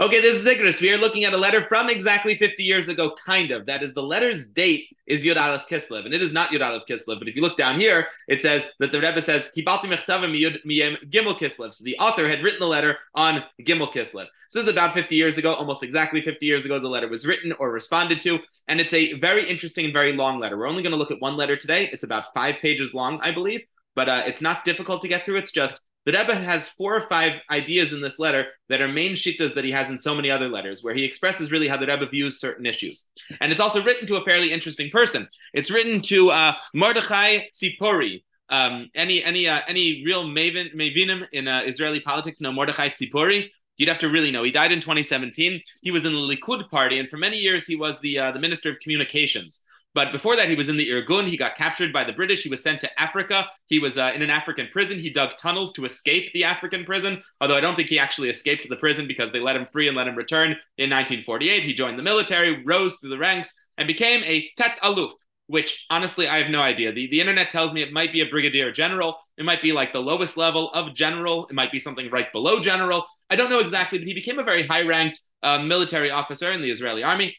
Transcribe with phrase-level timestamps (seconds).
[0.00, 0.80] Okay, this is Igris.
[0.80, 3.66] We are looking at a letter from exactly 50 years ago, kind of.
[3.66, 6.84] That is, the letter's date is Yud Aleph Kislev, and it is not Yud Aleph
[6.86, 7.18] Kislev.
[7.18, 11.36] But if you look down here, it says that the Rebbe says, Kibalti miyem Gimel
[11.36, 11.74] Kislev.
[11.74, 14.28] So the author had written the letter on Gimel Kislev.
[14.50, 17.26] So this is about 50 years ago, almost exactly 50 years ago, the letter was
[17.26, 18.38] written or responded to.
[18.68, 20.56] And it's a very interesting and very long letter.
[20.56, 21.88] We're only going to look at one letter today.
[21.90, 23.62] It's about five pages long, I believe,
[23.96, 25.38] but uh, it's not difficult to get through.
[25.38, 29.12] It's just the Rebbe has four or five ideas in this letter that are main
[29.12, 31.86] shittas that he has in so many other letters, where he expresses really how the
[31.86, 33.10] Rebbe views certain issues.
[33.42, 35.28] And it's also written to a fairly interesting person.
[35.52, 38.22] It's written to uh, Mordechai Tzipori.
[38.48, 43.50] Um, any any uh, any real maven mavinim in uh, Israeli politics know Mordechai Tzipori?
[43.76, 44.44] You'd have to really know.
[44.44, 45.60] He died in 2017.
[45.82, 48.40] He was in the Likud party, and for many years he was the uh, the
[48.40, 49.66] minister of communications.
[49.98, 51.26] But before that, he was in the Irgun.
[51.26, 52.44] He got captured by the British.
[52.44, 53.48] He was sent to Africa.
[53.66, 54.96] He was uh, in an African prison.
[54.96, 58.68] He dug tunnels to escape the African prison, although I don't think he actually escaped
[58.68, 61.64] the prison because they let him free and let him return in 1948.
[61.64, 65.10] He joined the military, rose through the ranks, and became a Tet Aluf,
[65.48, 66.92] which honestly, I have no idea.
[66.92, 69.18] The, the internet tells me it might be a brigadier general.
[69.36, 71.48] It might be like the lowest level of general.
[71.48, 73.04] It might be something right below general.
[73.30, 76.62] I don't know exactly, but he became a very high ranked uh, military officer in
[76.62, 77.36] the Israeli army.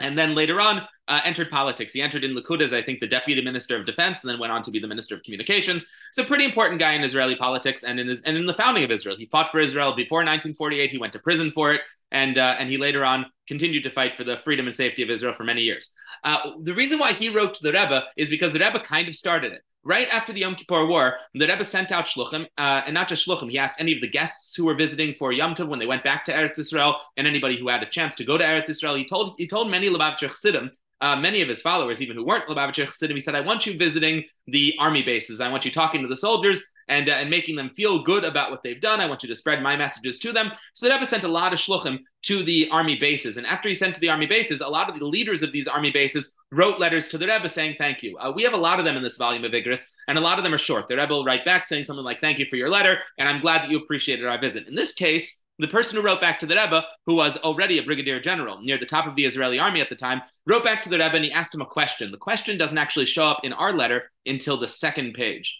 [0.00, 1.92] And then later on, uh, entered politics.
[1.92, 4.52] He entered in Likud as, I think, the deputy minister of defense, and then went
[4.52, 5.86] on to be the minister of communications.
[6.14, 8.84] He's a pretty important guy in Israeli politics and in his, and in the founding
[8.84, 9.16] of Israel.
[9.16, 10.90] He fought for Israel before 1948.
[10.90, 14.16] He went to prison for it, and uh, and he later on continued to fight
[14.16, 15.92] for the freedom and safety of Israel for many years.
[16.24, 19.14] Uh, the reason why he wrote to the Rebbe is because the Rebbe kind of
[19.14, 19.62] started it.
[19.86, 23.24] Right after the Yom Kippur War, the Rebbe sent out shluchim, uh, and not just
[23.24, 23.48] shluchim.
[23.48, 26.02] He asked any of the guests who were visiting for Yom Tov when they went
[26.02, 28.96] back to Eretz Israel, and anybody who had a chance to go to Eretz Israel.
[28.96, 32.46] He told he told many Lubavitcher Chassidim uh, many of his followers, even who weren't
[32.46, 35.40] Lubavitcher Chassidim, he said, I want you visiting the army bases.
[35.40, 38.50] I want you talking to the soldiers and, uh, and making them feel good about
[38.50, 39.00] what they've done.
[39.00, 40.50] I want you to spread my messages to them.
[40.74, 43.36] So the Rebbe sent a lot of shluchim to the army bases.
[43.36, 45.68] And after he sent to the army bases, a lot of the leaders of these
[45.68, 48.16] army bases wrote letters to the Rebbe saying thank you.
[48.18, 50.38] Uh, we have a lot of them in this volume of Igris, and a lot
[50.38, 50.88] of them are short.
[50.88, 53.40] The Rebbe will write back saying something like, thank you for your letter, and I'm
[53.40, 54.68] glad that you appreciated our visit.
[54.68, 57.82] In this case, the person who wrote back to the Rebbe, who was already a
[57.82, 60.88] brigadier general near the top of the Israeli army at the time, wrote back to
[60.88, 62.10] the Rebbe and he asked him a question.
[62.10, 65.58] The question doesn't actually show up in our letter until the second page.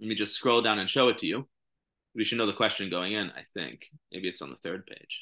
[0.00, 1.48] Let me just scroll down and show it to you.
[2.14, 3.86] We should know the question going in, I think.
[4.12, 5.20] Maybe it's on the third page.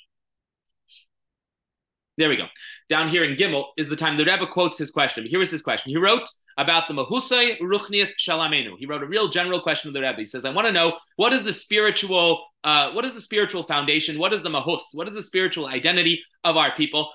[2.16, 2.47] There we go.
[2.88, 5.25] Down here in Gimel is the time the Rebbe quotes his question.
[5.27, 5.91] Here is his question.
[5.91, 6.28] He wrote
[6.59, 8.75] about the Mahusay Ruchnias Shalamenu.
[8.78, 10.19] He wrote a real general question to the Rebbe.
[10.19, 13.62] He says, I want to know what is the spiritual uh, what is the spiritual
[13.62, 14.19] foundation?
[14.19, 14.82] What is the mahus?
[14.93, 17.10] What is the spiritual identity of our people?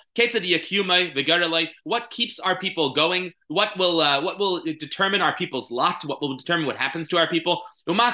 [1.83, 3.31] What keeps our people going?
[3.47, 6.03] What will uh, what will determine our people's lot?
[6.05, 7.61] What will determine what happens to our people?
[7.85, 8.13] What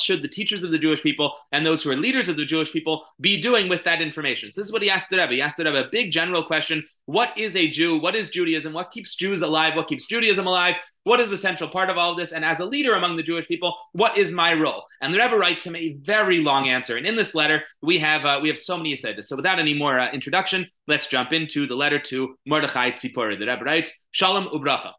[0.00, 2.72] should the teachers of the Jewish people and those who are leaders of the Jewish
[2.72, 4.50] people be doing with that information?
[4.50, 5.34] So this is what he asked the Rebbe.
[5.34, 7.98] He asked the Rebbe a big general question: What is a Jew?
[8.00, 8.72] What is Judaism?
[8.72, 9.76] What keeps Jews alive?
[9.76, 10.74] What keeps Judaism alive?
[11.04, 12.32] What is the central part of all of this?
[12.32, 14.84] And as a leader among the Jewish people, what is my role?
[15.00, 16.96] And the Rebbe writes him a very long answer.
[16.96, 19.26] And in this letter, we have uh, we have so many Yisaitis.
[19.26, 23.38] So without any more uh, introduction, let's jump into the letter to Mordechai Tzipori.
[23.38, 24.92] The Rebbe writes, Shalom Ubracha.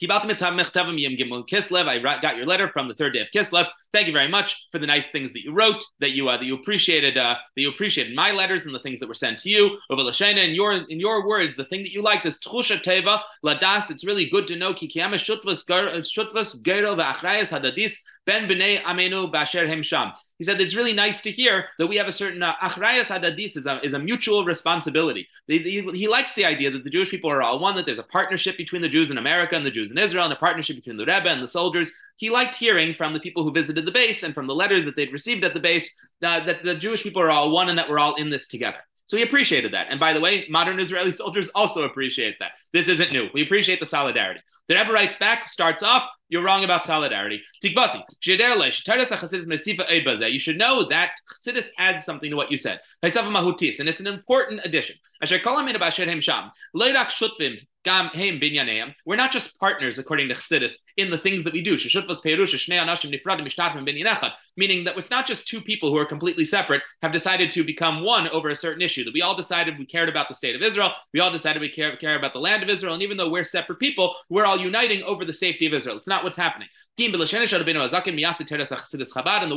[0.00, 3.66] I got your letter from the third day of Kislev.
[3.92, 6.44] Thank you very much for the nice things that you wrote, that you uh, that
[6.44, 9.50] you appreciated, uh, that you appreciated my letters and the things that were sent to
[9.50, 9.78] you.
[9.90, 13.90] Over in your in your words, the thing that you liked is Tchusha Teva Ladas.
[13.90, 16.62] It's really good to know Kikiyama Shutvas Shutvas
[17.50, 17.96] Hadadis
[18.28, 20.12] Ben B'nei Amenu Basher Himsham.
[20.36, 23.56] He said it's really nice to hear that we have a certain uh, achrayas hadadis
[23.56, 25.26] is a, is a mutual responsibility.
[25.46, 27.98] He, he, he, likes the idea that the Jewish people are all one, that there's
[27.98, 30.76] a partnership between the Jews in America and the Jews in Israel, and a partnership
[30.76, 31.90] between the Rebbe and the soldiers.
[32.16, 34.94] He liked hearing from the people who visited the base and from the letters that
[34.94, 37.88] they'd received at the base uh, that the Jewish people are all one and that
[37.88, 38.80] we're all in this together.
[39.08, 39.88] So he appreciated that.
[39.90, 42.52] And by the way, modern Israeli soldiers also appreciate that.
[42.72, 43.28] This isn't new.
[43.34, 44.40] We appreciate the solidarity.
[44.68, 47.40] The Rebbe writes back, starts off, you're wrong about solidarity.
[47.62, 47.70] You
[50.38, 52.80] should know that Chassidus adds something to what you said.
[53.02, 53.08] And
[53.88, 54.96] it's an important addition.
[59.06, 61.76] We're not just partners, according to Chassidus, in the things that we do.
[64.56, 68.04] Meaning that it's not just two people who are completely separate have decided to become
[68.04, 69.04] one over a certain issue.
[69.04, 70.92] That we all decided we cared about the state of Israel.
[71.14, 72.94] We all decided we care, care about the land of Israel.
[72.94, 75.96] And even though we're separate people, we're all uniting over the safety of Israel.
[75.96, 76.68] It's not what's happening.
[76.98, 77.18] In the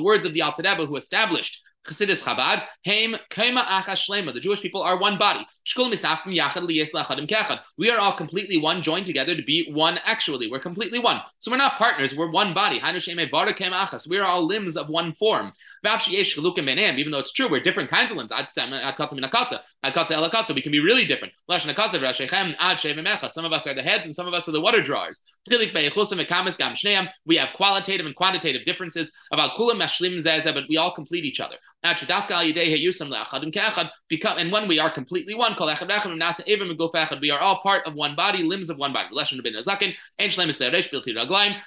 [0.01, 4.33] words of the Rebbe, who established Chassidus Chabad, Haim Kaima Acha.
[4.33, 5.45] The Jewish people are one body.
[7.77, 10.49] We are all completely one, joined together to be one actually.
[10.49, 11.21] We're completely one.
[11.39, 12.79] So we're not partners, we're one body.
[14.09, 15.51] We are all limbs of one form.
[15.83, 18.31] Even though it's true, we're different kinds of limbs.
[20.53, 21.33] We can be really different.
[21.49, 21.69] Some
[23.45, 25.23] of us are the heads and some of us are the water drawers.
[27.25, 29.11] We have qualitative and quantitative differences.
[29.31, 29.51] But
[30.69, 31.55] we all complete each other.
[31.83, 32.01] And
[34.51, 35.55] when we are completely one,
[37.19, 39.09] we are all part of one body, limbs of one body.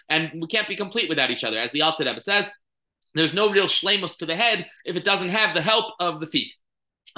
[0.09, 1.59] And we can't be complete without each other.
[1.59, 2.53] As the Alter Rebbe says,
[3.15, 6.27] there's no real shlemus to the head if it doesn't have the help of the
[6.27, 6.55] feet.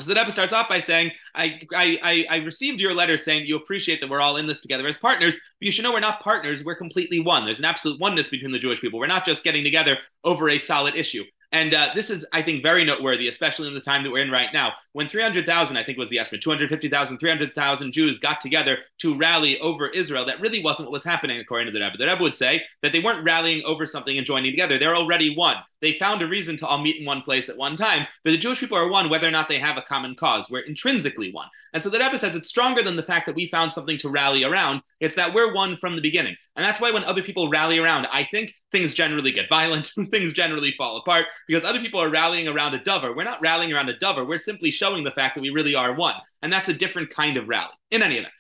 [0.01, 3.49] So the Rebbe starts off by saying, I, I, I, received your letter saying that
[3.49, 6.01] you appreciate that we're all in this together as partners, but you should know we're
[6.01, 7.47] not partners, we're completely one.
[7.47, 8.99] There's an absolute oneness between the Jewish people.
[8.99, 11.25] We're not just getting together over a solid issue.
[11.53, 14.31] And uh, this is, I think, very noteworthy, especially in the time that we're in
[14.31, 14.73] right now.
[14.93, 19.89] When 300,000, I think was the estimate, 250,000, 300,000 Jews got together to rally over
[19.89, 21.97] Israel, that really wasn't what was happening, according to the Rebbe.
[21.99, 24.79] The Rebbe would say that they weren't rallying over something and joining together.
[24.79, 25.57] They're already one.
[25.81, 28.39] They found a reason to all meet in one place at one time, but the
[28.39, 30.49] Jewish people are one whether or not they have a common cause.
[30.51, 31.49] We're intrinsically one.
[31.73, 34.09] And so the Rebbe says it's stronger than the fact that we found something to
[34.09, 34.81] rally around.
[35.01, 36.37] It's that we're one from the beginning.
[36.57, 40.33] And that's why when other people rally around, I think things generally get violent, things
[40.33, 43.15] generally fall apart because other people are rallying around a dover.
[43.15, 44.25] We're not rallying around a dover.
[44.25, 46.15] We're simply showing the fact that we really are one.
[46.43, 47.73] And that's a different kind of rally.
[47.91, 48.33] In any event,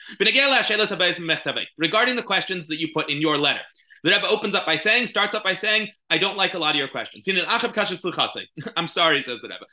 [1.79, 3.61] regarding the questions that you put in your letter,
[4.07, 6.77] the Rebbe opens up by saying, starts up by saying, I don't like a lot
[6.77, 7.27] of your questions.
[8.77, 9.67] I'm sorry, says the Rebbe.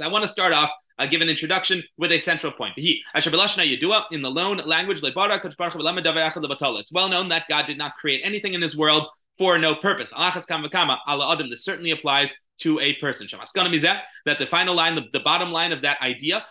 [0.00, 2.72] I want to start off uh, give an introduction with a central point.
[2.76, 8.78] In the loan language, it's well known that God did not create anything in his
[8.78, 9.06] world
[9.36, 10.10] for no purpose.
[10.16, 13.28] This certainly applies to a person.
[13.28, 16.44] That the final line, the, the bottom line of that idea,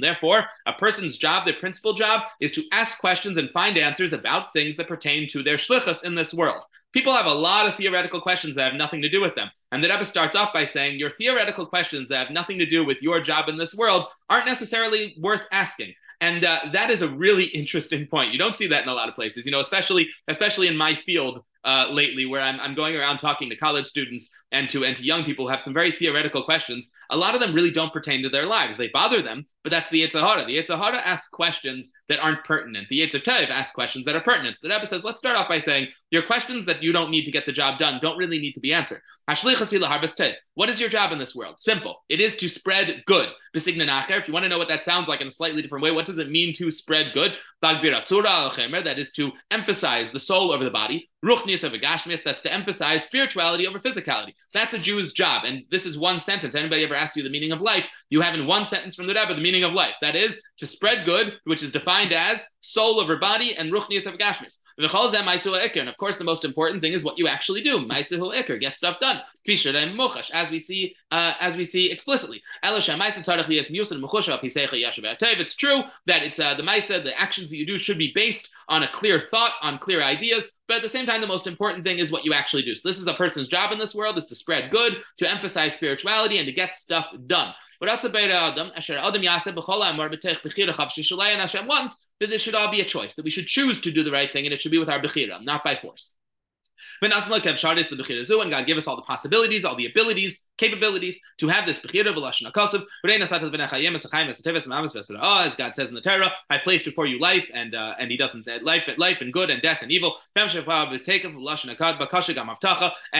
[0.00, 4.52] therefore, a person's job, their principal job, is to ask questions and find answers about
[4.52, 6.64] things that pertain to their shlichus in this world.
[6.92, 9.50] People have a lot of theoretical questions that have nothing to do with them.
[9.72, 12.84] And the Rebbe starts off by saying, Your theoretical questions that have nothing to do
[12.84, 15.92] with your job in this world aren't necessarily worth asking.
[16.20, 18.32] And uh, that is a really interesting point.
[18.32, 20.94] You don't see that in a lot of places, you know, especially especially in my
[20.94, 24.96] field uh, lately, where I'm, I'm going around talking to college students and to and
[24.96, 26.92] to young people who have some very theoretical questions.
[27.10, 28.76] A lot of them really don't pertain to their lives.
[28.76, 30.44] They bother them, but that's the Yetzer Hara.
[30.44, 32.88] The Yetzer Hara asks questions that aren't pertinent.
[32.88, 34.56] The Tov asks questions that are pertinent.
[34.56, 37.24] So the Rebbe says, let's start off by saying your questions that you don't need
[37.24, 39.02] to get the job done don't really need to be answered.
[40.54, 41.58] What is your job in this world?
[41.58, 42.04] Simple.
[42.08, 43.28] It is to spread good.
[43.52, 46.06] If you want to know what that sounds like in a slightly different way, what
[46.06, 47.32] does it mean to spread good?
[47.62, 51.08] That is to emphasize the soul over the body.
[51.24, 54.34] Ruchnius over Gashmius, that's to emphasize spirituality over physicality.
[54.52, 55.44] That's a Jew's job.
[55.44, 56.54] And this is one sentence.
[56.54, 57.88] Anybody ever asks you the meaning of life?
[58.10, 59.96] You have in one sentence from the Rebbe the meaning of life.
[60.02, 64.16] That is to spread good, which is defined as soul over body and Ruchnius over
[64.16, 64.58] Gashmius.
[64.78, 64.86] And
[65.88, 67.88] of course, the most important thing is what you actually do.
[67.88, 69.20] Get stuff done.
[70.32, 72.42] As we see, uh, as we see explicitly.
[72.62, 72.86] It's
[75.54, 78.82] true that it's uh, the Maisa, the actions that you do should be based on
[78.82, 80.50] a clear thought, on clear ideas.
[80.68, 82.74] But at the same time, the most important thing is what you actually do.
[82.74, 85.74] So this is a person's job in this world is to spread good, to emphasize
[85.74, 87.54] spirituality, and to get stuff done.
[87.82, 89.54] Uh, Yaseh
[91.66, 94.10] wants that there should all be a choice, that we should choose to do the
[94.10, 96.16] right thing, and it should be with our Bechira, not by force.
[97.02, 97.12] And
[98.50, 101.78] God give us all the possibilities, all the abilities, capabilities to have this.
[101.78, 101.84] As
[105.56, 108.44] God says in the Torah, I placed before you life, and uh, and He doesn't
[108.44, 110.16] say life, life and good and death and evil.
[110.34, 110.50] And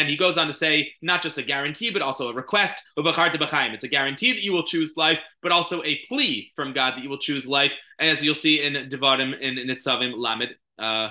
[0.08, 2.82] He goes on to say not just a guarantee, but also a request.
[2.96, 7.02] It's a guarantee that you will choose life, but also a plea from God that
[7.02, 10.56] you will choose life, as you'll see in Devarim in Nitzavim Lamed.
[10.78, 11.10] Uh,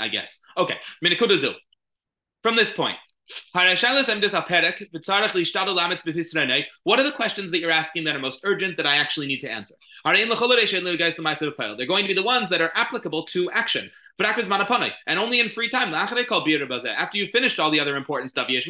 [0.00, 0.40] I guess.
[0.56, 0.76] Okay,
[2.42, 2.96] From this point,
[3.52, 3.68] what
[6.98, 9.50] are the questions that you're asking that are most urgent that I actually need to
[9.50, 9.74] answer?
[10.04, 13.90] They're going to be the ones that are applicable to action.
[15.06, 15.94] And only in free time.
[15.94, 18.48] After you've finished all the other important stuff.
[18.48, 18.60] You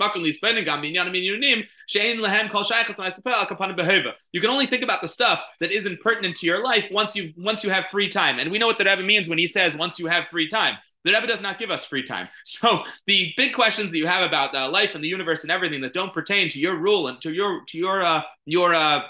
[4.40, 7.64] can only think about the stuff that isn't pertinent to your life once you once
[7.64, 8.38] you have free time.
[8.38, 10.76] And we know what the Rebbe means when he says once you have free time.
[11.04, 12.28] The Rebbe does not give us free time.
[12.44, 15.80] So the big questions that you have about uh, life and the universe and everything
[15.82, 19.02] that don't pertain to your rule and to your to your uh, your uh,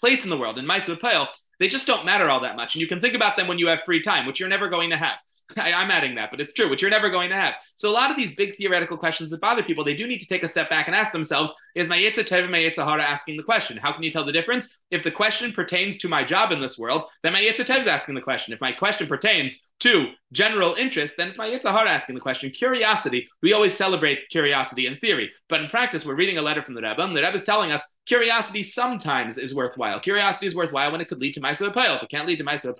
[0.00, 2.74] place in the world in Maisa Pale, they just don't matter all that much.
[2.74, 4.90] And you can think about them when you have free time, which you're never going
[4.90, 5.16] to have.
[5.56, 7.54] I, am adding that, but it's true, which you're never going to have.
[7.76, 10.26] So a lot of these big theoretical questions that bother people, they do need to
[10.26, 13.02] take a step back and ask themselves, is my Yetzer Tov and my Yetzer Hara
[13.02, 13.76] asking the question?
[13.76, 14.82] How can you tell the difference?
[14.90, 18.14] If the question pertains to my job in this world, then my Yetzer Tov's asking
[18.14, 18.52] the question.
[18.52, 22.50] If my question pertains to general interest, then it's my Yetzer Hara asking the question.
[22.50, 26.74] Curiosity, we always celebrate curiosity in theory, but in practice, we're reading a letter from
[26.74, 30.00] the Rebbe, and the Rebbe is telling us curiosity sometimes is worthwhile.
[30.00, 32.74] Curiosity is worthwhile when it could lead to Maisa If it can't lead to Maisa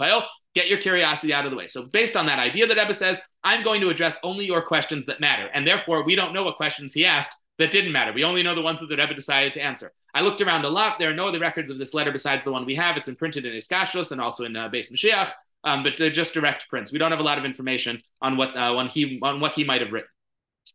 [0.55, 1.67] get your curiosity out of the way.
[1.67, 5.07] So based on that idea, the Rebbe says, I'm going to address only your questions
[5.07, 5.49] that matter.
[5.53, 8.13] And therefore, we don't know what questions he asked that didn't matter.
[8.13, 9.93] We only know the ones that the Rebbe decided to answer.
[10.15, 10.99] I looked around a lot.
[10.99, 12.97] There are no other records of this letter besides the one we have.
[12.97, 15.31] It's been printed in Iskashlos and also in uh, Beis Mashiach,
[15.65, 16.93] um, but they're just direct prints.
[16.93, 19.65] We don't have a lot of information on what uh, on he on what he
[19.65, 20.09] might have written.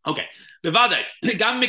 [0.05, 0.25] Okay,
[1.37, 1.59] gam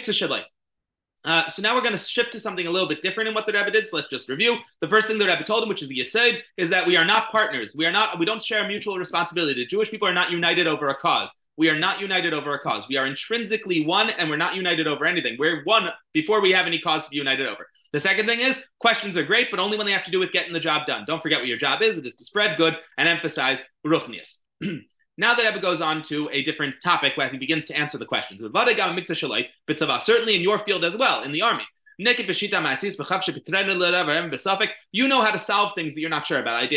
[1.24, 3.46] uh, so now we're going to shift to something a little bit different in what
[3.46, 3.86] the Rebbe did.
[3.86, 4.56] So let's just review.
[4.80, 7.04] The first thing the Rebbe told him, which is the Yesod, is that we are
[7.04, 7.74] not partners.
[7.76, 8.18] We are not.
[8.18, 9.54] We don't share a mutual responsibility.
[9.54, 11.34] The Jewish people are not united over a cause.
[11.56, 12.88] We are not united over a cause.
[12.88, 15.36] We are intrinsically one, and we're not united over anything.
[15.40, 17.66] We're one before we have any cause to be united over.
[17.92, 20.30] The second thing is questions are great, but only when they have to do with
[20.30, 21.04] getting the job done.
[21.04, 21.98] Don't forget what your job is.
[21.98, 24.38] It is to spread good and emphasize ruchnius.
[25.18, 28.06] Now that Rebbe goes on to a different topic as he begins to answer the
[28.06, 28.40] questions.
[28.40, 31.64] Certainly in your field as well, in the army.
[32.00, 32.04] You
[35.08, 36.70] know how to solve things that you're not sure about.
[36.70, 36.76] The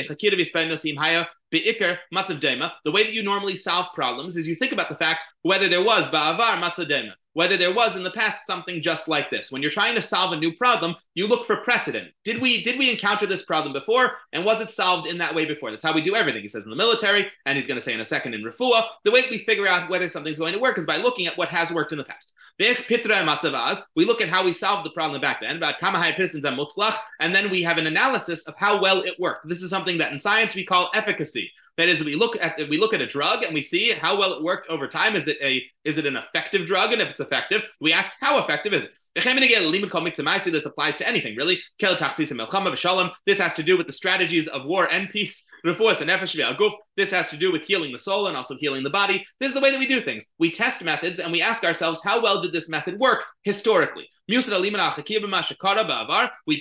[2.86, 6.08] way that you normally solve problems is you think about the fact whether there was
[6.08, 9.52] ba'avar matzadema whether there was in the past something just like this.
[9.52, 12.10] When you're trying to solve a new problem, you look for precedent.
[12.24, 15.46] Did we did we encounter this problem before, and was it solved in that way
[15.46, 15.72] before?
[15.72, 16.42] That's how we do everything.
[16.42, 18.86] He says in the military, and he's going to say in a second in refuah.
[19.04, 21.38] The way that we figure out whether something's going to work is by looking at
[21.38, 22.34] what has worked in the past.
[22.60, 26.98] We look at how we solved the problem back then, about kamahai pistons and mutzlach,
[27.20, 29.48] and then we have an analysis of how well it worked.
[29.48, 31.52] This is something that in science we call efficacy.
[31.78, 34.34] That is, we look at we look at a drug and we see how well
[34.34, 35.16] it worked over time.
[35.16, 36.92] Is it a is it an effective drug?
[36.92, 38.94] And if it's effective, we ask how effective is it.
[39.14, 41.60] This applies to anything, really.
[41.80, 45.48] This has to do with the strategies of war and peace.
[45.64, 49.26] This has to do with healing the soul and also healing the body.
[49.40, 50.28] This is the way that we do things.
[50.40, 54.08] We test methods and we ask ourselves, how well did this method work historically?
[54.28, 54.36] We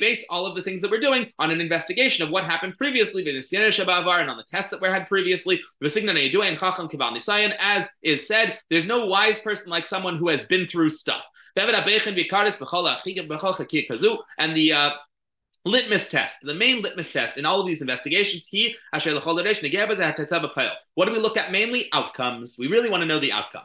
[0.00, 3.24] base all of the things that we're doing on an investigation of what happened previously,
[3.28, 5.60] and on the tests that were had previously.
[5.82, 5.96] As
[8.02, 11.22] is said, there's no wise person like someone who has been through stuff.
[14.38, 14.90] And the uh,
[15.64, 19.04] litmus test, the main litmus test in all of these investigations, he what
[21.06, 21.88] do we look at mainly?
[21.92, 22.56] Outcomes.
[22.58, 23.64] We really want to know the outcome.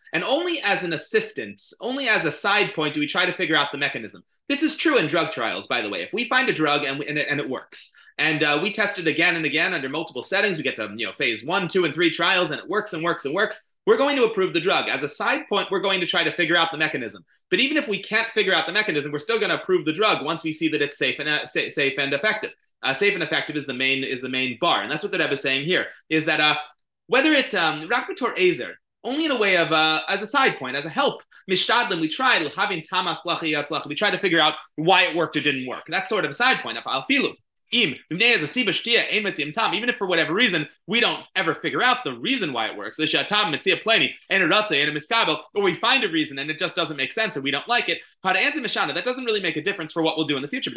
[0.13, 3.55] And only as an assistant, only as a side point, do we try to figure
[3.55, 4.23] out the mechanism.
[4.49, 6.01] This is true in drug trials, by the way.
[6.01, 8.71] If we find a drug and, we, and, it, and it works, and uh, we
[8.71, 10.57] test it again and again under multiple settings.
[10.57, 13.03] We get to you know phase one, two, and three trials, and it works and
[13.03, 13.73] works and works.
[13.87, 14.89] We're going to approve the drug.
[14.89, 17.23] As a side point, we're going to try to figure out the mechanism.
[17.49, 19.93] But even if we can't figure out the mechanism, we're still going to approve the
[19.93, 22.51] drug once we see that it's safe and uh, safe and effective.
[22.83, 25.17] Uh, safe and effective is the main is the main bar, and that's what the
[25.17, 25.87] Rebbe is saying here.
[26.09, 26.55] Is that uh,
[27.07, 30.75] whether it um, Rakbator Azer, only in a way of uh, as a side point,
[30.75, 31.21] as a help.
[31.49, 33.17] Mishtadlim, we try having tamat
[33.87, 35.83] We try to figure out why it worked or didn't work.
[35.87, 36.77] That's sort of a side point.
[37.73, 39.73] Emetziyam tam.
[39.73, 42.99] even if for whatever reason we don't ever figure out the reason why it works,
[42.99, 43.07] and
[45.55, 47.87] or we find a reason and it just doesn't make sense and we don't like
[47.89, 50.71] it, that doesn't really make a difference for what we'll do in the future.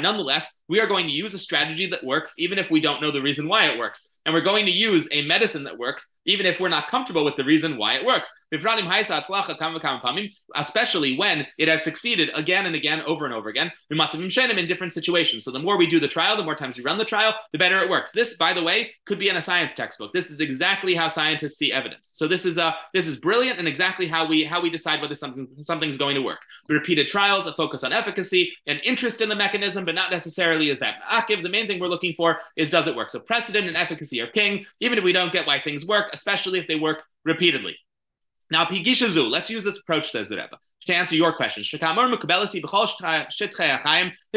[0.00, 3.10] Nonetheless, we are going to use a strategy that works even if we don't know
[3.10, 4.18] the reason why it works.
[4.26, 7.36] And we're going to use a medicine that works even if we're not comfortable with
[7.36, 8.30] the reason why it works.
[10.54, 15.44] Especially when it has succeeded again and again, over and over again, in different situations.
[15.44, 17.58] So the more we do the trial, the more times we run the trial, the
[17.58, 18.12] better it works.
[18.12, 20.12] This, by the way, could be in a science textbook.
[20.12, 22.10] This is exactly how scientists see evidence.
[22.14, 25.14] So this is uh, this is brilliant and exactly how we how we decide whether
[25.14, 26.40] something something's going to work.
[26.68, 30.78] Repeated trials, a focus on efficacy, an interest in the mechanism, but not necessarily is
[30.78, 31.42] that akiv.
[31.42, 33.10] The main thing we're looking for is does it work?
[33.10, 36.58] So precedent and efficacy are king, even if we don't get why things work, especially
[36.58, 37.76] if they work repeatedly.
[38.50, 41.62] Now, Pigishazu, let's use this approach, says the Rebbe, to answer your question.
[41.62, 41.72] This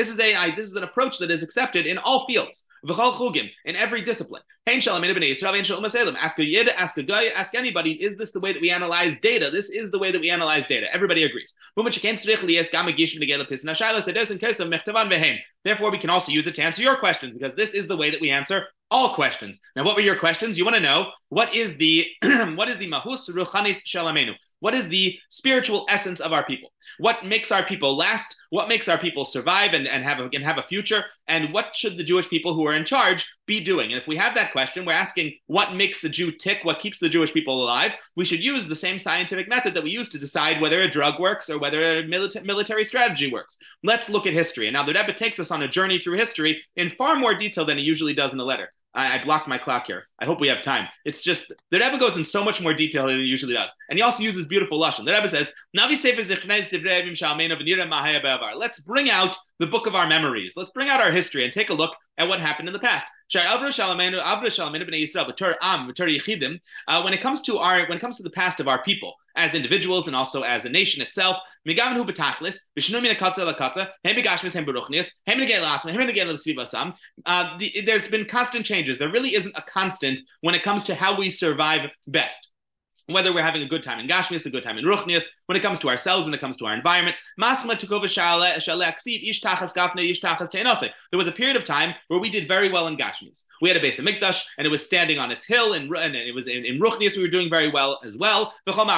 [0.09, 4.43] is a this is an approach that is accepted in all fields, in every discipline.
[4.67, 8.03] Umm ask a yid, ask a guy, ask anybody.
[8.03, 9.49] Is this the way that we analyze data?
[9.49, 10.93] This is the way that we analyze data.
[10.93, 11.53] Everybody agrees.
[15.65, 18.11] Therefore, we can also use it to answer your questions because this is the way
[18.11, 19.59] that we answer all questions.
[19.75, 20.57] Now, what were your questions?
[20.57, 24.35] You want to know what is the what is the mahus ruchanis shalamenu?
[24.59, 26.71] What is the spiritual essence of our people?
[26.97, 28.33] What makes our people last?
[28.49, 31.03] What makes our people survive and, and have a, and have a future?
[31.27, 33.91] And what should the Jewish people who are in charge be doing?
[33.91, 36.99] And if we have that question, we're asking what makes the Jew tick, what keeps
[36.99, 37.93] the Jewish people alive.
[38.15, 41.19] We should use the same scientific method that we use to decide whether a drug
[41.19, 43.57] works or whether a milita- military strategy works.
[43.83, 44.67] Let's look at history.
[44.67, 47.65] And now the Rebbe takes us on a journey through history in far more detail
[47.65, 48.69] than he usually does in the letter.
[48.95, 50.03] I, I, blocked my clock here.
[50.19, 50.87] I hope we have time.
[51.03, 53.97] It's just the Rebbe goes in so much more detail than he usually does, and
[53.97, 55.05] he also uses beautiful lashon.
[55.05, 55.51] The Rebbe says,
[58.55, 60.53] Let's bring out the book of our memories.
[60.55, 63.07] Let's bring out our history and take a look at what happened in the past.
[66.87, 69.15] Uh, when it comes to our when it comes to the past of our people
[69.35, 71.37] as individuals and also as a nation itself,
[77.25, 78.97] uh, there's been constant changes.
[78.97, 82.52] There really isn't a constant when it comes to how we survive best
[83.07, 85.61] whether we're having a good time in Gashmias, a good time in Ruchnias, when it
[85.61, 87.17] comes to ourselves, when it comes to our environment.
[87.37, 87.49] There
[91.17, 93.45] was a period of time where we did very well in Gashmias.
[93.61, 96.15] We had a base of Mikdash, and it was standing on its hill, and, and
[96.15, 98.53] it was in, in Ruchnias, we were doing very well as well.
[98.65, 98.95] We had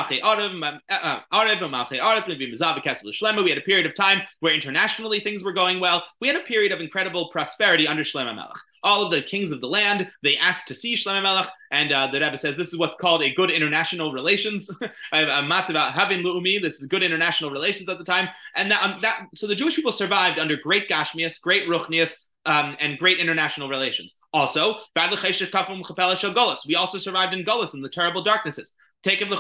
[3.58, 6.04] a period of time where internationally things were going well.
[6.22, 8.58] We had a period of incredible prosperity under Shlomo Melech.
[8.84, 12.08] All of the kings of the land, they asked to see Shlomo Melech, and uh,
[12.08, 14.70] the Rebbe says this is what's called a good international relations.
[15.12, 16.62] I have a mat about having lu'umi.
[16.62, 19.75] This is good international relations at the time, and that, um, that so the Jewish
[19.75, 24.16] people survived under great Gashmias, great Ruchnias, um, and great international relations.
[24.34, 28.74] Also, we also survived in Golis in the terrible darknesses.
[29.04, 29.36] Take of the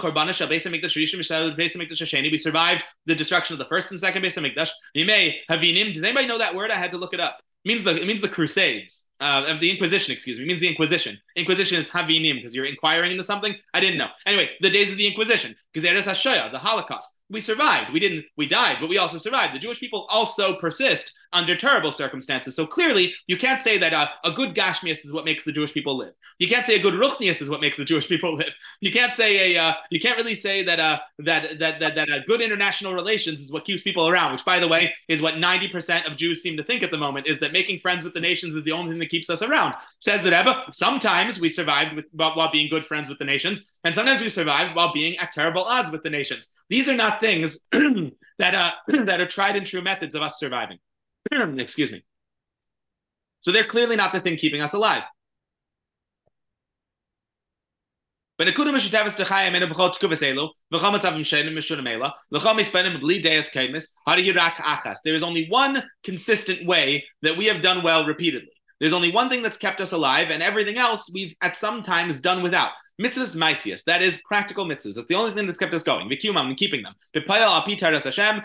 [1.99, 2.31] Hasheni.
[2.31, 4.69] We survived the destruction of the first and second Beis Hamikdash.
[5.93, 6.69] Does anybody know that word?
[6.69, 7.39] I had to look it up.
[7.63, 10.13] It means the it means the Crusades uh, of the Inquisition.
[10.13, 11.17] Excuse me, means the Inquisition.
[11.35, 13.55] Inquisition is havinim because you're inquiring into something.
[13.73, 14.09] I didn't know.
[14.25, 17.17] Anyway, the days of the Inquisition, because Eres Hashoya, the Holocaust.
[17.29, 17.91] We survived.
[17.91, 18.25] We didn't.
[18.37, 19.55] We died, but we also survived.
[19.55, 22.55] The Jewish people also persist under terrible circumstances.
[22.55, 25.73] So clearly, you can't say that uh, a good Gashmias is what makes the Jewish
[25.73, 26.13] people live.
[26.37, 28.53] You can't say a good Ruchnias is what makes the Jewish people live.
[28.79, 29.61] You can't say a.
[29.61, 33.41] Uh, you can't really say that uh, that that that that a good international relations
[33.41, 34.31] is what keeps people around.
[34.31, 36.97] Which, by the way, is what ninety percent of Jews seem to think at the
[36.97, 37.25] moment.
[37.25, 39.75] Is that making friends with the nations is the only thing that keeps us around.
[39.99, 40.63] Says the Rebbe.
[40.71, 44.75] Sometimes we survived with, while, being good friends with the nations, and sometimes we survived
[44.75, 46.49] while being at terrible odds with the nations.
[46.69, 48.71] These are not things that uh,
[49.05, 50.79] that are tried and true methods of us surviving.
[51.31, 52.03] Excuse me.
[53.41, 55.03] So they're clearly not the thing keeping us alive.
[65.03, 68.54] There is only one consistent way that we have done well repeatedly.
[68.79, 72.21] There's only one thing that's kept us alive, and everything else we've at some times
[72.21, 72.71] done without.
[73.01, 74.93] Mitzvahs maisias, that is practical mitzvahs.
[74.93, 76.09] That's the only thing that's kept us going.
[76.09, 76.93] Vikumam and keeping them.
[77.13, 78.41] Hashem,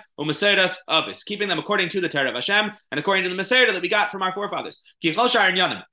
[0.89, 1.23] avis.
[1.23, 3.89] Keeping them according to the Torah of Hashem and according to the Masera that we
[3.89, 4.83] got from our forefathers.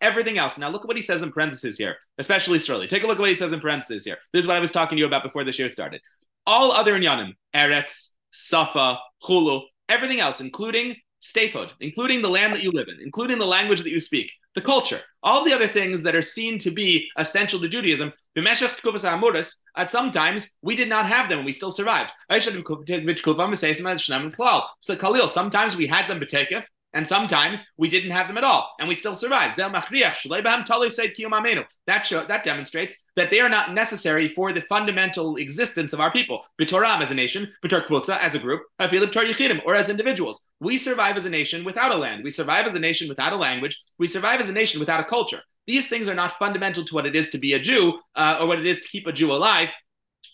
[0.01, 0.57] Everything else.
[0.57, 2.87] Now look at what he says in parentheses here, especially Sterling.
[2.87, 4.17] Take a look at what he says in parentheses here.
[4.33, 6.01] This is what I was talking to you about before this year started.
[6.47, 12.71] All other yanim, eretz, safa, chulu, everything else, including statehood, including the land that you
[12.71, 16.15] live in, including the language that you speak, the culture, all the other things that
[16.15, 18.13] are seen to be essential to Judaism.
[19.75, 22.11] At some times, we did not have them and we still survived.
[22.29, 22.51] So
[24.95, 26.19] Khalil, sometimes we had them
[26.97, 29.55] and sometimes we didn't have them at all, and we still survived.
[29.57, 29.77] That,
[32.07, 36.41] show, that demonstrates that they are not necessary for the fundamental existence of our people.
[36.59, 40.49] B'toram as a nation, b'tor kvutza as a group, or as individuals.
[40.59, 42.23] We survive as a nation without a land.
[42.23, 43.79] We survive as a nation without a language.
[43.99, 45.43] We survive as a nation without a culture.
[45.67, 48.47] These things are not fundamental to what it is to be a Jew uh, or
[48.47, 49.69] what it is to keep a Jew alive.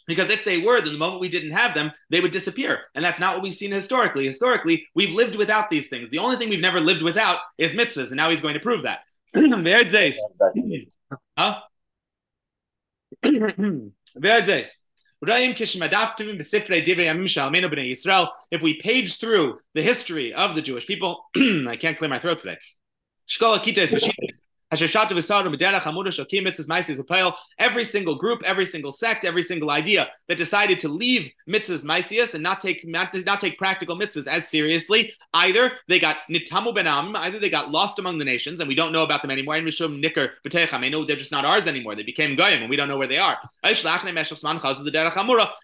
[0.07, 2.81] Because if they were, then the moment we didn't have them, they would disappear.
[2.95, 4.25] And that's not what we've seen historically.
[4.25, 6.09] Historically, we've lived without these things.
[6.09, 8.83] The only thing we've never lived without is mitzvahs, and now he's going to prove
[8.83, 8.99] that.
[18.51, 22.39] If we page through the history of the Jewish people, I can't clear my throat
[22.39, 22.57] today.
[27.59, 32.33] Every single group, every single sect, every single idea that decided to leave mitzvahs maisias
[32.33, 37.15] and not take not, not take practical mitzvahs as seriously, either they got nitamu benam,
[37.17, 39.55] either they got lost among the nations and we don't know about them anymore.
[39.55, 41.95] And mishum nicker I they're just not ours anymore.
[41.95, 43.37] They became goyim and we don't know where they are.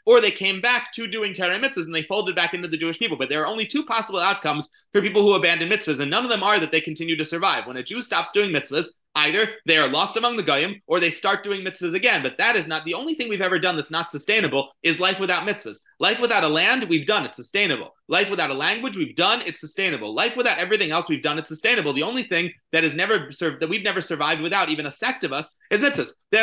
[0.06, 3.00] Or they came back to doing Torah mitzvahs and they folded back into the Jewish
[3.00, 3.18] people.
[3.18, 6.30] But there are only two possible outcomes for people who abandon mitzvahs, and none of
[6.30, 7.68] them are that they continue to survive.
[7.68, 11.10] When a Jew stops doing mitzvahs, either they are lost among the goyim or they
[11.10, 12.22] start doing mitzvahs again.
[12.22, 15.20] But that is not the only thing we've ever done that's not sustainable is life
[15.20, 15.80] without mitzvahs.
[16.00, 17.96] Life without a land, we've done, it's sustainable.
[18.08, 20.14] Life without a language, we've done, it's sustainable.
[20.14, 21.94] Life without everything else we've done, it's sustainable.
[21.94, 25.24] The only thing that is never served that we've never survived without, even a sect
[25.24, 26.12] of us, is mitzvahs.
[26.32, 26.38] The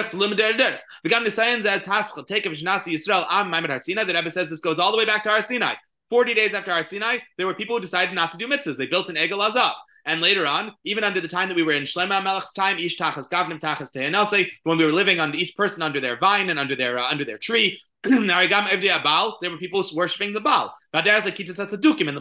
[4.14, 5.74] Rebbe says this goes all the way back to Har Sinai.
[6.08, 8.76] 40 days after Har Sinai, there were people who decided not to do mitzvahs.
[8.76, 9.72] They built an Egel Hazahav.
[10.06, 12.96] And later on, even under the time that we were in Shlema Melech's time, Ish
[12.96, 16.60] Tachas Gavnim Tachas Tehenelse, when we were living on each person under their vine and
[16.60, 20.72] under their uh, under their tree, there were people worshiping the Baal.
[20.94, 21.10] And the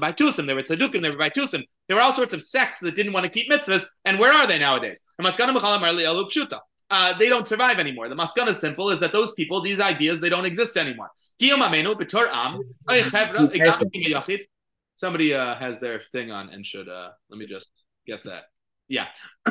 [0.01, 0.45] Baitusim.
[0.47, 1.63] There were Tzadukim, there were Baitusim.
[1.87, 3.85] There were all sorts of sects that didn't want to keep mitzvahs.
[4.03, 5.01] And where are they nowadays?
[6.89, 8.09] Uh, they don't survive anymore.
[8.09, 11.11] The maskana is simple: is that those people, these ideas, they don't exist anymore.
[14.95, 17.69] Somebody uh, has their thing on and should uh, let me just
[18.07, 18.45] get that.
[18.87, 19.07] Yeah,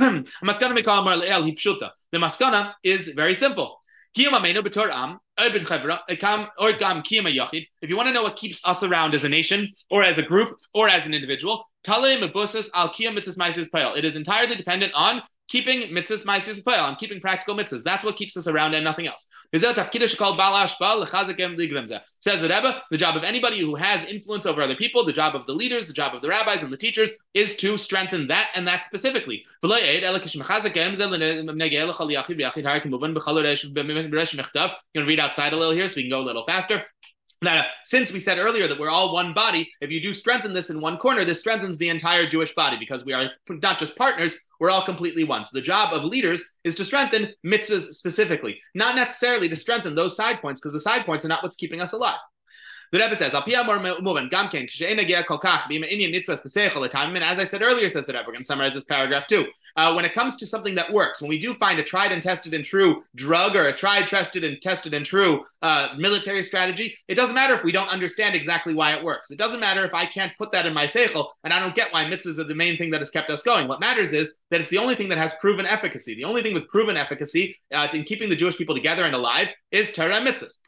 [2.13, 3.79] The maskana is very simple.
[4.17, 4.31] If you
[7.97, 10.89] want to know what keeps us around as a nation, or as a group, or
[10.89, 17.55] as an individual, it is entirely dependent on keeping mitzvahs, my ma'asis, on keeping practical
[17.57, 17.83] mitzvahs.
[17.83, 19.29] That's what keeps us around and nothing else.
[19.53, 19.63] Says
[22.41, 25.47] the Rebbe, the job of anybody who has influence over other people, the job of
[25.47, 28.67] the leaders, the job of the rabbis and the teachers is to strengthen that and
[28.67, 29.45] that specifically.
[29.63, 29.71] You
[35.01, 36.83] can read outside a little here so we can go a little faster.
[37.43, 40.55] Now, uh, since we said earlier that we're all one body, if you do strengthen
[40.55, 43.97] this in one corner, this strengthens the entire Jewish body because we are not just
[43.97, 45.45] partners, we're all completely one.
[45.45, 50.17] So the job of leaders is to strengthen mitzvahs specifically, not necessarily to strengthen those
[50.17, 52.19] side points because the side points are not what's keeping us alive.
[52.95, 53.43] The Rebbe says, and
[57.25, 59.49] as I said earlier, says the Rebbe, we're going to summarize this paragraph too.
[59.75, 62.23] Uh, when it comes to something that works, when we do find a tried and
[62.23, 66.97] tested and true drug or a tried, tested and tested and true uh, military strategy,
[67.09, 69.33] it doesn't matter if we don't understand exactly why it works.
[69.33, 71.93] It doesn't matter if I can't put that in my seichel and I don't get
[71.93, 73.67] why mitzvahs are the main thing that has kept us going.
[73.67, 76.15] What matters is that it's the only thing that has proven efficacy.
[76.15, 79.53] The only thing with proven efficacy uh, in keeping the Jewish people together and alive
[79.73, 80.59] is Torah mitzvahs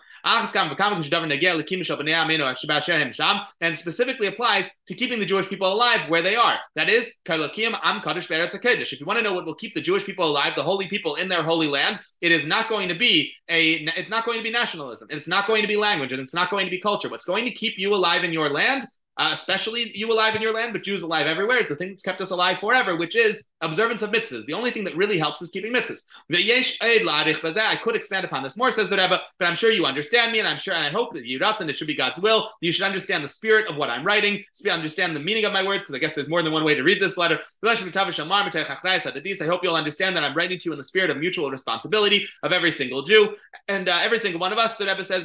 [3.61, 6.59] and specifically applies to keeping the Jewish people alive where they are.
[6.75, 10.62] That is, if you want to know what will keep the Jewish people alive, the
[10.62, 14.25] holy people in their holy land, it is not going to be a it's not
[14.25, 16.71] going to be nationalism, it's not going to be language, and it's not going to
[16.71, 17.09] be culture.
[17.09, 18.87] What's going to keep you alive in your land
[19.19, 21.59] uh, especially you alive in your land, but Jews alive everywhere.
[21.59, 24.45] It's the thing that's kept us alive forever, which is observance of mitzvahs.
[24.47, 26.03] The only thing that really helps is keeping mitzvahs.
[26.31, 30.39] I could expand upon this more, says the Rebbe, but I'm sure you understand me,
[30.39, 32.51] and I'm sure, and I hope that you and it should be God's will.
[32.61, 35.85] You should understand the spirit of what I'm writing, understand the meaning of my words,
[35.85, 37.39] because I guess there's more than one way to read this letter.
[37.65, 42.27] I hope you'll understand that I'm writing to you in the spirit of mutual responsibility
[42.43, 43.35] of every single Jew
[43.69, 44.77] and uh, every single one of us.
[44.77, 45.25] The Rebbe says,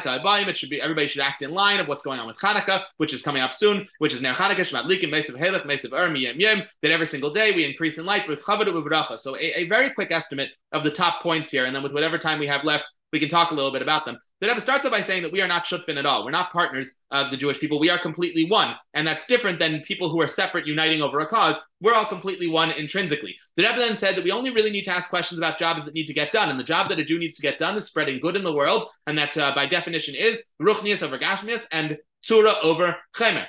[0.00, 0.48] Hanukkah.
[0.48, 3.12] It should be everybody should act in line of what's going on with Hanukkah, which
[3.12, 6.40] is coming up soon, which is Ner Hanukkah, Shmat Likim, Mesav Helech, Mesav Ur, Miyem
[6.40, 9.18] Yem, that every single day we increase in light with Chavad Uvracha.
[9.18, 12.18] So a, a very quick estimate of the top points here, and then with whatever
[12.18, 14.18] time we have left, we can talk a little bit about them.
[14.40, 16.24] The Rebbe starts off by saying that we are not shutfin at all.
[16.24, 17.78] We're not partners of the Jewish people.
[17.78, 18.74] We are completely one.
[18.94, 21.60] And that's different than people who are separate uniting over a cause.
[21.80, 23.34] We're all completely one intrinsically.
[23.56, 25.94] The Rebbe then said that we only really need to ask questions about jobs that
[25.94, 26.48] need to get done.
[26.48, 28.54] And the job that a Jew needs to get done is spreading good in the
[28.54, 28.84] world.
[29.06, 33.46] And that uh, by definition is ruchnias over gashmias and tzura over chemer.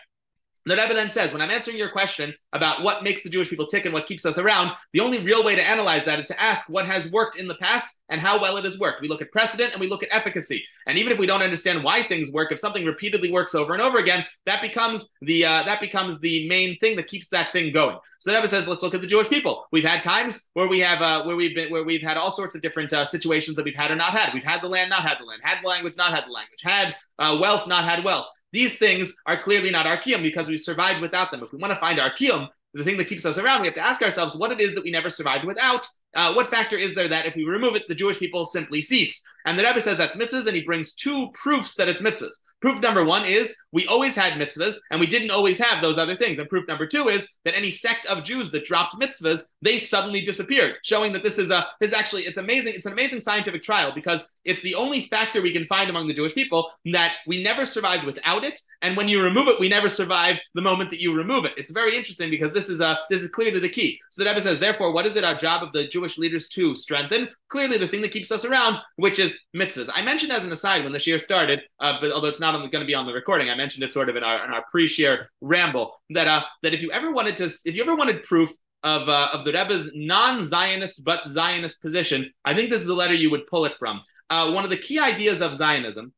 [0.65, 3.65] The Rebbe then says, when I'm answering your question about what makes the Jewish people
[3.65, 6.41] tick and what keeps us around, the only real way to analyze that is to
[6.41, 9.01] ask what has worked in the past and how well it has worked.
[9.01, 10.63] We look at precedent and we look at efficacy.
[10.87, 13.81] And even if we don't understand why things work, if something repeatedly works over and
[13.81, 17.73] over again, that becomes the uh, that becomes the main thing that keeps that thing
[17.73, 17.97] going.
[18.19, 19.65] So the Rebbe says, let's look at the Jewish people.
[19.71, 22.55] We've had times where we have uh, where we've been where we've had all sorts
[22.55, 24.33] of different uh, situations that we've had or not had.
[24.33, 26.59] We've had the land, not had the land, had the language, not had the language,
[26.63, 28.27] had uh, wealth, not had wealth.
[28.53, 31.43] These things are clearly not kiyum because we survived without them.
[31.43, 33.81] If we want to find kiyum, the thing that keeps us around, we have to
[33.81, 35.85] ask ourselves what it is that we never survived without,
[36.15, 39.15] Uh, what factor is there that if we remove it, the Jewish people simply cease?
[39.45, 42.35] And the Rebbe says that's mitzvahs, and he brings two proofs that it's mitzvahs.
[42.61, 46.15] Proof number one is we always had mitzvahs, and we didn't always have those other
[46.15, 46.39] things.
[46.39, 50.21] And proof number two is that any sect of Jews that dropped mitzvahs, they suddenly
[50.21, 52.73] disappeared, showing that this is a this is actually it's amazing.
[52.73, 56.13] It's an amazing scientific trial because it's the only factor we can find among the
[56.13, 59.89] Jewish people that we never survived without it, and when you remove it, we never
[59.89, 61.53] survive the moment that you remove it.
[61.57, 63.99] It's very interesting because this is a this is clearly the key.
[64.09, 66.75] So the Rebbe says, therefore, what is it our job of the Jewish leaders to
[66.75, 67.29] strengthen?
[67.47, 69.89] Clearly, the thing that keeps us around, which is mitzvahs.
[69.93, 72.71] I mentioned as an aside when the shiur started, uh, but although it's not going
[72.71, 75.25] to be on the recording, I mentioned it sort of in our in our pre-shiur
[75.41, 78.51] ramble that uh, that if you ever wanted to, if you ever wanted proof
[78.83, 83.13] of uh, of the Rebbe's non-Zionist but Zionist position, I think this is a letter
[83.13, 84.01] you would pull it from.
[84.29, 86.13] Uh, one of the key ideas of Zionism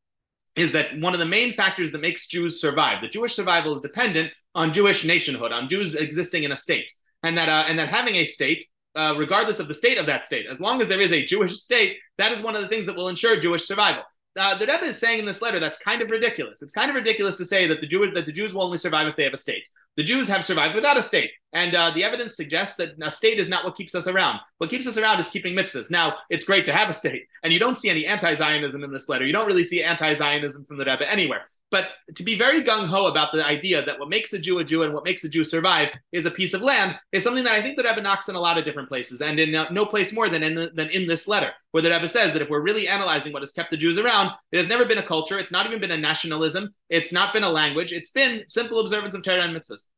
[0.56, 3.80] is that one of the main factors that makes Jews survive, the Jewish survival is
[3.80, 6.90] dependent on Jewish nationhood, on Jews existing in a state,
[7.22, 8.64] and that uh, and that having a state
[8.96, 10.46] uh, regardless of the state of that state.
[10.50, 12.96] As long as there is a Jewish state, that is one of the things that
[12.96, 14.02] will ensure Jewish survival.
[14.38, 16.60] Uh, the Rebbe is saying in this letter that's kind of ridiculous.
[16.60, 19.06] It's kind of ridiculous to say that the Jewish that the Jews will only survive
[19.06, 19.66] if they have a state.
[19.96, 23.38] The Jews have survived without a state, and uh, the evidence suggests that a state
[23.38, 24.40] is not what keeps us around.
[24.58, 25.90] What keeps us around is keeping mitzvahs.
[25.90, 29.08] Now, it's great to have a state, and you don't see any anti-Zionism in this
[29.08, 29.24] letter.
[29.24, 31.46] You don't really see anti-Zionism from the Rebbe anywhere.
[31.70, 34.64] But to be very gung ho about the idea that what makes a Jew a
[34.64, 37.54] Jew and what makes a Jew survive is a piece of land is something that
[37.54, 39.84] I think the Rebbe knocks in a lot of different places, and in uh, no
[39.84, 42.48] place more than in the, than in this letter, where the Rebbe says that if
[42.48, 45.40] we're really analyzing what has kept the Jews around, it has never been a culture,
[45.40, 49.16] it's not even been a nationalism, it's not been a language, it's been simple observance
[49.16, 49.88] of Torah and mitzvahs.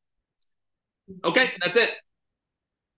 [1.25, 1.91] Okay, that's it.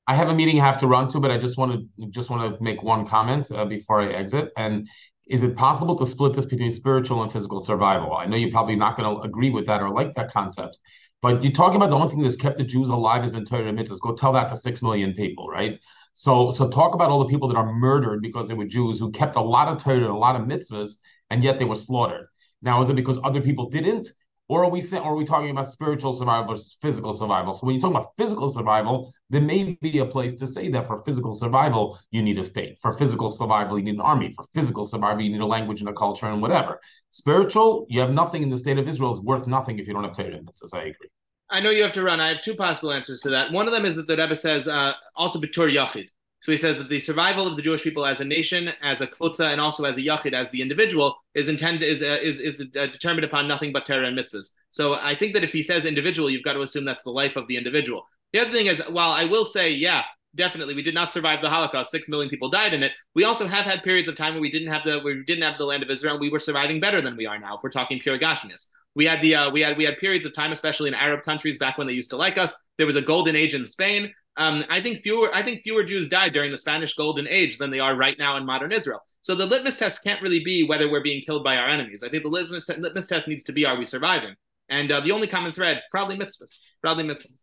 [0.06, 2.30] I have a meeting I have to run to, but I just want to just
[2.30, 4.88] want to make one comment uh, before I exit, and
[5.30, 8.16] is it possible to split this between spiritual and physical survival?
[8.16, 10.80] I know you're probably not going to agree with that or like that concept,
[11.22, 13.68] but you're talking about the only thing that's kept the Jews alive has been Torah
[13.68, 14.00] and mitzvahs.
[14.00, 15.78] Go tell that to six million people, right?
[16.14, 19.12] So, so talk about all the people that are murdered because they were Jews who
[19.12, 20.96] kept a lot of Torah and a lot of mitzvahs,
[21.30, 22.26] and yet they were slaughtered.
[22.60, 24.12] Now, is it because other people didn't?
[24.50, 27.52] Or are we saying, or are we talking about spiritual survival versus physical survival?
[27.52, 30.88] So when you talk about physical survival, there may be a place to say that
[30.88, 32.76] for physical survival, you need a state.
[32.82, 34.32] For physical survival, you need an army.
[34.32, 36.80] For physical survival, you need a language and a culture and whatever.
[37.10, 40.02] Spiritual, you have nothing in the state of Israel is worth nothing if you don't
[40.02, 40.74] have Torah and mitzvahs.
[40.74, 41.10] I agree.
[41.48, 42.18] I know you have to run.
[42.18, 43.52] I have two possible answers to that.
[43.52, 46.08] One of them is that the Rebbe says uh, also b'tur yachid.
[46.40, 49.06] So he says that the survival of the Jewish people as a nation, as a
[49.06, 52.60] kvutza, and also as a yachid, as the individual, is intended is uh, is is
[52.60, 54.50] uh, determined upon nothing but Torah and mitzvahs.
[54.70, 57.36] So I think that if he says individual, you've got to assume that's the life
[57.36, 58.06] of the individual.
[58.32, 61.50] The other thing is, while I will say, yeah, definitely, we did not survive the
[61.50, 61.90] Holocaust.
[61.90, 62.92] Six million people died in it.
[63.14, 65.58] We also have had periods of time where we didn't have the we didn't have
[65.58, 66.18] the land of Israel.
[66.18, 67.56] We were surviving better than we are now.
[67.56, 68.68] If we're talking pure Gashmias.
[68.96, 71.58] We had the uh, we had we had periods of time, especially in Arab countries,
[71.58, 72.54] back when they used to like us.
[72.76, 74.12] There was a golden age in Spain.
[74.36, 77.70] Um, I think fewer I think fewer Jews died during the Spanish Golden Age than
[77.70, 79.02] they are right now in modern Israel.
[79.22, 82.02] So the litmus test can't really be whether we're being killed by our enemies.
[82.02, 84.34] I think the litmus, litmus test needs to be are we surviving?
[84.68, 87.42] And uh, the only common thread probably mitzvahs, probably mitzvahs.